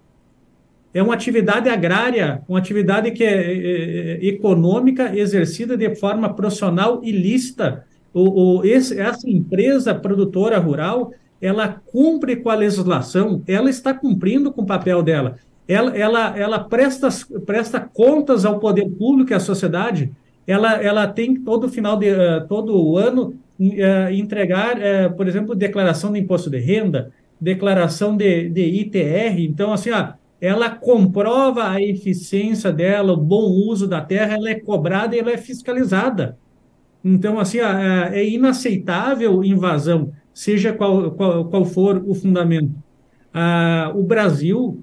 [0.95, 7.01] é uma atividade agrária, uma atividade que é, é, é econômica exercida de forma profissional
[7.03, 7.85] e lícita.
[8.13, 14.53] O, o, esse, essa empresa produtora rural, ela cumpre com a legislação, ela está cumprindo
[14.53, 15.37] com o papel dela.
[15.67, 17.09] Ela, ela, ela presta,
[17.45, 20.13] presta contas ao poder público e à sociedade.
[20.47, 26.13] Ela, ela tem todo final de uh, todo ano uh, entregar, uh, por exemplo, declaração
[26.13, 29.41] de imposto de renda, declaração de, de ITR.
[29.41, 30.13] Então, assim, ó,
[30.45, 35.31] ela comprova a eficiência dela, o bom uso da terra, ela é cobrada e ela
[35.31, 36.39] é fiscalizada.
[37.05, 37.69] Então, assim, ó,
[38.13, 42.75] é inaceitável invasão, seja qual, qual, qual for o fundamento.
[43.33, 44.83] Ah, o Brasil,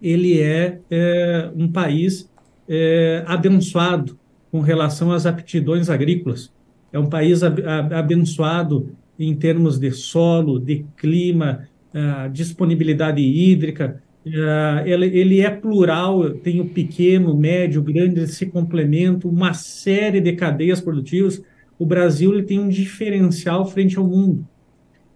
[0.00, 2.30] ele é, é um país
[2.68, 4.18] é, abençoado
[4.50, 6.52] com relação às aptidões agrícolas
[6.92, 14.02] é um país abençoado em termos de solo, de clima, uh, disponibilidade hídrica.
[14.28, 20.32] Uh, ele, ele, é plural, tem o pequeno, médio, grande, se complementam, uma série de
[20.32, 21.42] cadeias produtivas.
[21.78, 24.46] O Brasil ele tem um diferencial frente ao mundo.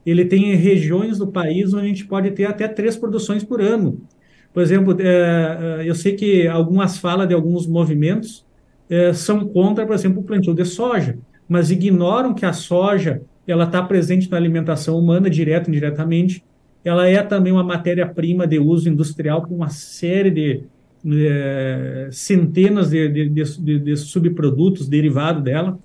[0.04, 4.00] Ele tem regiões do país onde a gente pode ter até três produções por ano.
[4.52, 8.44] Por exemplo, é, eu sei que algumas falas de alguns movimentos
[9.14, 11.18] são contra, por exemplo, o plantio de soja
[11.52, 16.42] mas ignoram que a soja ela está presente na alimentação humana, direto e indiretamente.
[16.84, 20.64] Ela é também uma matéria-prima de uso industrial com uma série de
[21.04, 25.78] é, centenas de, de, de, de subprodutos derivados dela.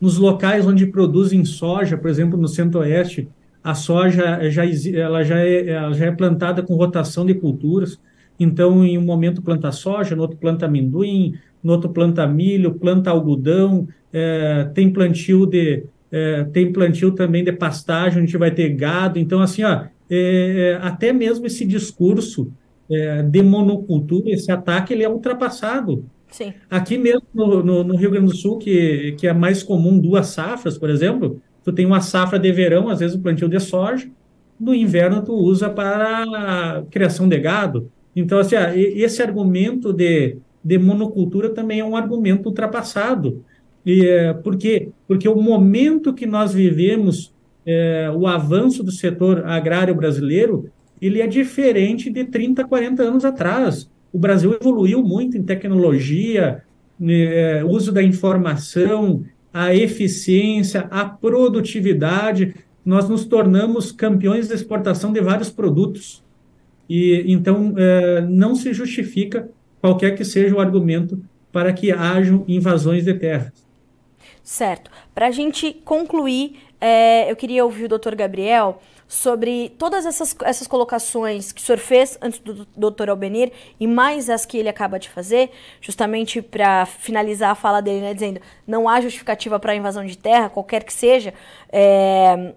[0.00, 3.28] Nos locais onde produzem soja, por exemplo, no centro-oeste,
[3.62, 8.00] a soja já, ela já, é, ela já é plantada com rotação de culturas.
[8.38, 13.10] Então, em um momento planta soja, no outro planta amendoim, no outro planta milho, planta
[13.10, 18.68] algodão, é, tem plantio de é, tem plantio também de pastagem, a gente vai ter
[18.68, 19.18] gado.
[19.18, 22.52] Então, assim, ó, é, é até mesmo esse discurso
[22.90, 26.04] é, de monocultura, esse ataque, ele é ultrapassado.
[26.30, 26.52] Sim.
[26.70, 30.28] Aqui mesmo no, no, no, Rio Grande do Sul, que, que é mais comum duas
[30.28, 34.08] safras, por exemplo, tu tem uma safra de verão, às vezes o plantio de soja,
[34.60, 37.90] no inverno tu usa para criação de gado.
[38.14, 43.44] Então, assim, ó, esse argumento de, de monocultura também é um argumento ultrapassado.
[43.84, 44.90] E, é, por quê?
[45.06, 47.34] Porque o momento que nós vivemos,
[47.66, 53.90] é, o avanço do setor agrário brasileiro, ele é diferente de 30, 40 anos atrás.
[54.12, 56.62] O Brasil evoluiu muito em tecnologia,
[57.00, 62.54] é, uso da informação, a eficiência, a produtividade.
[62.84, 66.22] Nós nos tornamos campeões de exportação de vários produtos.
[66.88, 69.48] E então é, não se justifica
[69.80, 73.52] qualquer que seja o argumento para que hajam invasões de terras.
[74.42, 74.90] Certo.
[75.14, 80.66] Para a gente concluir, é, eu queria ouvir o doutor Gabriel sobre todas essas, essas
[80.66, 84.98] colocações que o senhor fez antes do doutor Albenir e mais as que ele acaba
[84.98, 85.50] de fazer,
[85.80, 90.48] justamente para finalizar a fala dele, né, dizendo não há justificativa para invasão de terra,
[90.48, 91.34] qualquer que seja.
[91.70, 92.54] É,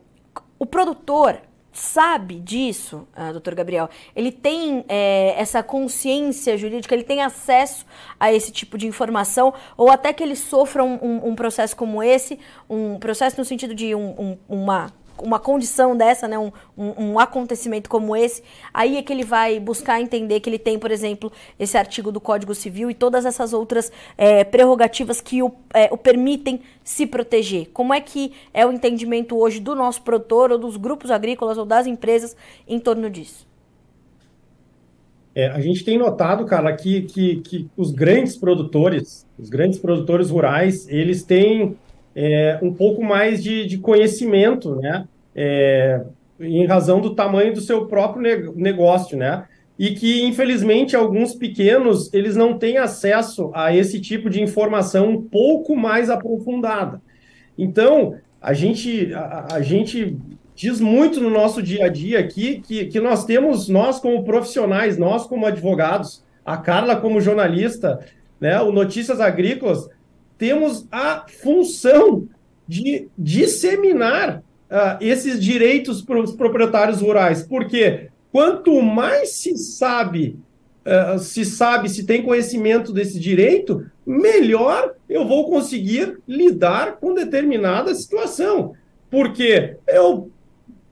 [0.57, 1.39] o produtor
[1.77, 7.85] sabe disso, uh, doutor Gabriel, ele tem é, essa consciência jurídica, ele tem acesso
[8.19, 12.01] a esse tipo de informação, ou até que ele sofra um, um, um processo como
[12.01, 17.19] esse, um processo no sentido de um, uma uma condição dessa, né, um, um, um,
[17.19, 21.31] acontecimento como esse, aí é que ele vai buscar entender que ele tem, por exemplo,
[21.59, 25.97] esse artigo do Código Civil e todas essas outras é, prerrogativas que o, é, o,
[25.97, 27.69] permitem se proteger.
[27.73, 31.65] Como é que é o entendimento hoje do nosso produtor, ou dos grupos agrícolas, ou
[31.65, 32.35] das empresas
[32.67, 33.47] em torno disso?
[35.33, 40.29] É, a gente tem notado, cara, que, que, que os grandes produtores, os grandes produtores
[40.29, 41.75] rurais, eles têm
[42.15, 45.05] é, um pouco mais de, de conhecimento, né?
[45.35, 46.01] É,
[46.39, 49.45] em razão do tamanho do seu próprio negócio, né?
[49.77, 55.21] E que, infelizmente, alguns pequenos, eles não têm acesso a esse tipo de informação um
[55.21, 57.01] pouco mais aprofundada.
[57.57, 60.17] Então, a gente, a, a gente
[60.55, 64.97] diz muito no nosso dia a dia aqui que, que nós temos, nós como profissionais,
[64.97, 67.99] nós como advogados, a Carla como jornalista,
[68.39, 69.89] né, o Notícias Agrícolas,
[70.37, 72.27] temos a função
[72.67, 80.37] de disseminar uh, esses direitos para os proprietários rurais, porque quanto mais se sabe,
[80.85, 87.93] uh, se sabe, se tem conhecimento desse direito, melhor eu vou conseguir lidar com determinada
[87.95, 88.73] situação.
[89.09, 90.29] Porque eu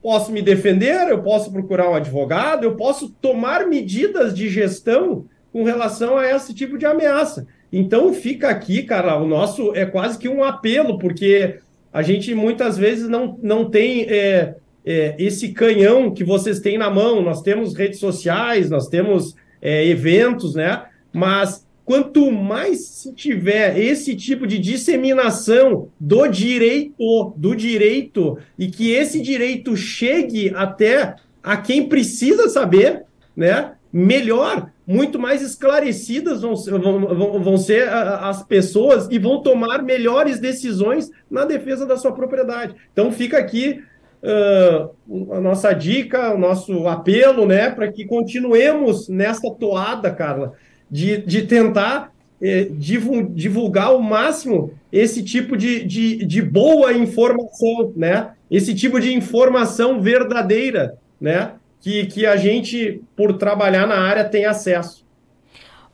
[0.02, 5.64] posso me defender, eu posso procurar um advogado, eu posso tomar medidas de gestão com
[5.64, 7.48] relação a esse tipo de ameaça.
[7.76, 11.57] Então fica aqui, cara, o nosso é quase que um apelo, porque
[11.91, 14.53] a gente muitas vezes não, não tem é,
[14.86, 17.24] é, esse canhão que vocês têm na mão.
[17.24, 20.84] Nós temos redes sociais, nós temos é, eventos, né?
[21.11, 28.91] Mas quanto mais se tiver esse tipo de disseminação do direito, do direito, e que
[28.91, 33.03] esse direito chegue até a quem precisa saber,
[33.36, 33.74] né?
[33.92, 41.12] Melhor, muito mais esclarecidas vão, vão, vão ser as pessoas e vão tomar melhores decisões
[41.30, 42.76] na defesa da sua propriedade.
[42.92, 43.84] Então fica aqui
[44.24, 50.54] uh, a nossa dica, o nosso apelo, né, para que continuemos nessa toada, Carla,
[50.90, 52.12] de, de tentar
[52.46, 58.32] eh, divulgar ao máximo esse tipo de, de, de boa informação, né?
[58.52, 61.54] Esse tipo de informação verdadeira, né?
[61.84, 65.04] Que, que a gente, por trabalhar na área, tem acesso.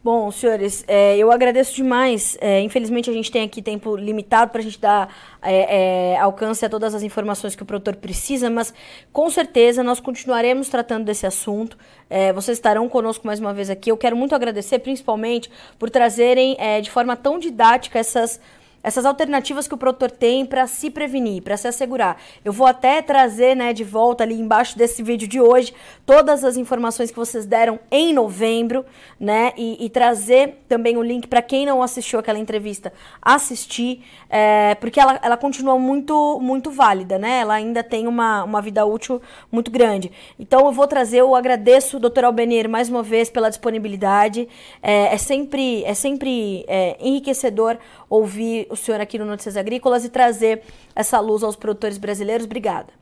[0.02, 2.38] Bom, senhores, é, eu agradeço demais.
[2.40, 6.64] É, infelizmente, a gente tem aqui tempo limitado para a gente dar é, é, alcance
[6.64, 8.72] a todas as informações que o produtor precisa, mas
[9.12, 11.76] com certeza nós continuaremos tratando desse assunto.
[12.08, 13.92] É, vocês estarão conosco mais uma vez aqui.
[13.92, 18.40] Eu quero muito agradecer, principalmente, por trazerem é, de forma tão didática essas
[18.84, 22.18] essas alternativas que o produtor tem para se prevenir, para se assegurar.
[22.44, 25.74] Eu vou até trazer, né, de volta ali embaixo desse vídeo de hoje,
[26.06, 28.86] todas as informações que vocês deram em novembro,
[29.20, 34.76] né, e, e trazer também o link para quem não assistiu aquela entrevista assistir, é,
[34.76, 39.22] porque ela, ela continua muito, muito válida, né, ela ainda tem uma, uma vida útil
[39.52, 40.12] muito grande.
[40.40, 44.48] Então eu vou trazer, eu agradeço, doutor Albenir, mais uma vez pela disponibilidade.
[44.82, 47.78] É, é sempre, é sempre é, enriquecedor
[48.10, 50.62] ouvir senhor aqui no Notícias Agrícolas e trazer
[50.96, 52.46] essa luz aos produtores brasileiros.
[52.46, 52.94] Obrigada.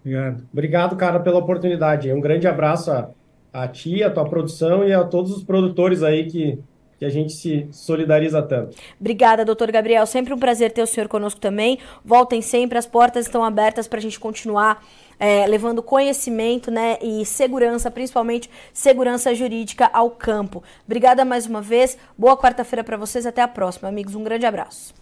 [0.00, 0.44] Obrigado.
[0.52, 2.12] Obrigado, cara, pela oportunidade.
[2.12, 3.10] Um grande abraço a,
[3.52, 6.58] a ti, a tua produção e a todos os produtores aí que,
[6.98, 8.76] que a gente se solidariza tanto.
[8.98, 10.06] Obrigada, doutor Gabriel.
[10.06, 11.78] Sempre um prazer ter o senhor conosco também.
[12.04, 14.82] Voltem sempre, as portas estão abertas para a gente continuar
[15.18, 20.62] é, levando conhecimento né, e segurança, principalmente segurança jurídica ao campo.
[20.84, 21.98] Obrigada mais uma vez.
[22.16, 23.26] Boa quarta-feira para vocês.
[23.26, 24.14] Até a próxima, amigos.
[24.14, 24.94] Um grande abraço.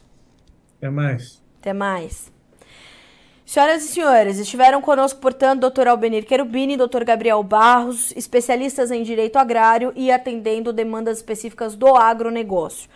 [0.79, 1.43] Até mais.
[1.61, 2.34] Até mais.
[3.47, 9.37] Senhoras e senhores, estiveram conosco, portanto, doutor Albenir Querubini, doutor Gabriel Barros, especialistas em direito
[9.37, 12.89] agrário e atendendo demandas específicas do agronegócio.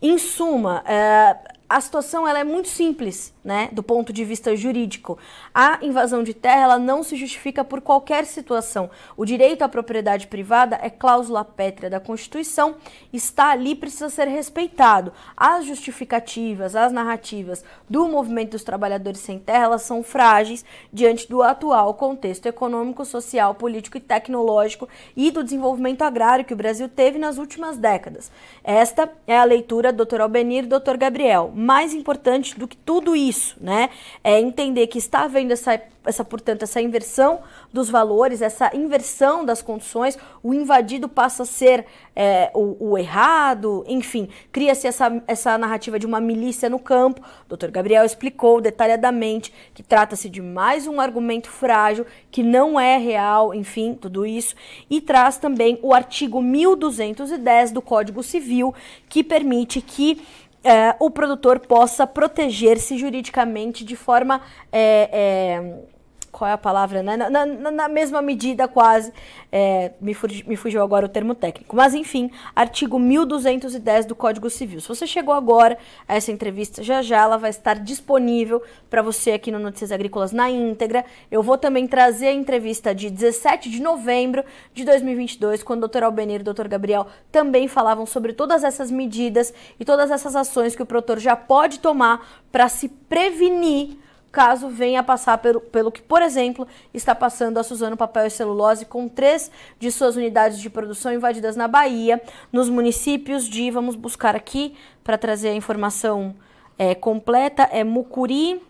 [0.00, 1.36] Em suma, é,
[1.68, 5.16] a situação ela é muito simples, né, do ponto de vista jurídico.
[5.54, 8.90] A invasão de terra ela não se justifica por qualquer situação.
[9.16, 12.74] O direito à propriedade privada é cláusula pétrea da Constituição,
[13.12, 15.12] está ali precisa ser respeitado.
[15.36, 21.40] As justificativas, as narrativas do movimento dos trabalhadores sem terra, elas são frágeis diante do
[21.40, 27.16] atual contexto econômico, social, político e tecnológico e do desenvolvimento agrário que o Brasil teve
[27.16, 28.28] nas últimas décadas.
[28.64, 30.22] Esta é a leitura do Dr.
[30.22, 30.96] Albenir e Dr.
[30.96, 33.90] Gabriel mais importante do que tudo isso, né,
[34.22, 37.40] é entender que está havendo essa, essa, portanto, essa inversão
[37.72, 41.84] dos valores, essa inversão das condições, o invadido passa a ser
[42.14, 47.20] é, o, o, errado, enfim, cria-se essa, essa narrativa de uma milícia no campo.
[47.48, 47.70] O Dr.
[47.70, 53.94] Gabriel explicou detalhadamente que trata-se de mais um argumento frágil, que não é real, enfim,
[53.94, 54.54] tudo isso,
[54.88, 58.74] e traz também o artigo 1210 do Código Civil,
[59.08, 60.22] que permite que
[60.66, 64.40] é, o produtor possa proteger-se juridicamente de forma
[64.72, 65.95] é, é,
[66.36, 67.16] qual é a palavra, né?
[67.16, 69.10] Na, na, na mesma medida, quase.
[69.50, 71.74] É, me, fugiu, me fugiu agora o termo técnico.
[71.74, 74.80] Mas, enfim, artigo 1210 do Código Civil.
[74.80, 79.32] Se você chegou agora a essa entrevista, já já ela vai estar disponível para você
[79.32, 81.06] aqui no Notícias Agrícolas na íntegra.
[81.30, 86.02] Eu vou também trazer a entrevista de 17 de novembro de 2022, quando o Dr.
[86.02, 86.68] Albenir e o Dr.
[86.68, 91.34] Gabriel também falavam sobre todas essas medidas e todas essas ações que o produtor já
[91.34, 93.96] pode tomar para se prevenir
[94.36, 98.30] caso venha a passar pelo, pelo que, por exemplo, está passando a Suzano Papel e
[98.30, 102.20] Celulose, com três de suas unidades de produção invadidas na Bahia,
[102.52, 106.34] nos municípios de, vamos buscar aqui para trazer a informação
[106.76, 108.60] é, completa, é Mucuri,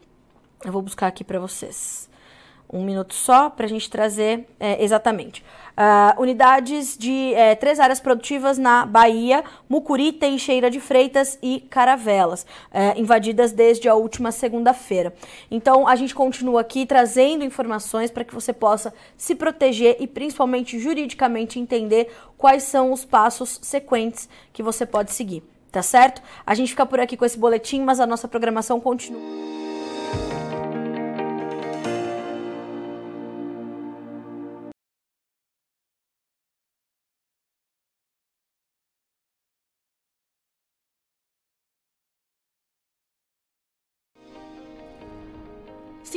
[0.65, 2.09] eu vou buscar aqui para vocês.
[2.73, 5.45] Um minuto só para a gente trazer é, exatamente.
[5.77, 12.47] Uh, unidades de é, três áreas produtivas na Bahia, Mucuri, Teixeira de Freitas e Caravelas,
[12.73, 15.13] é, invadidas desde a última segunda-feira.
[15.51, 20.79] Então, a gente continua aqui trazendo informações para que você possa se proteger e, principalmente
[20.79, 25.43] juridicamente, entender quais são os passos sequentes que você pode seguir.
[25.71, 26.23] Tá certo?
[26.47, 29.21] A gente fica por aqui com esse boletim, mas a nossa programação continua.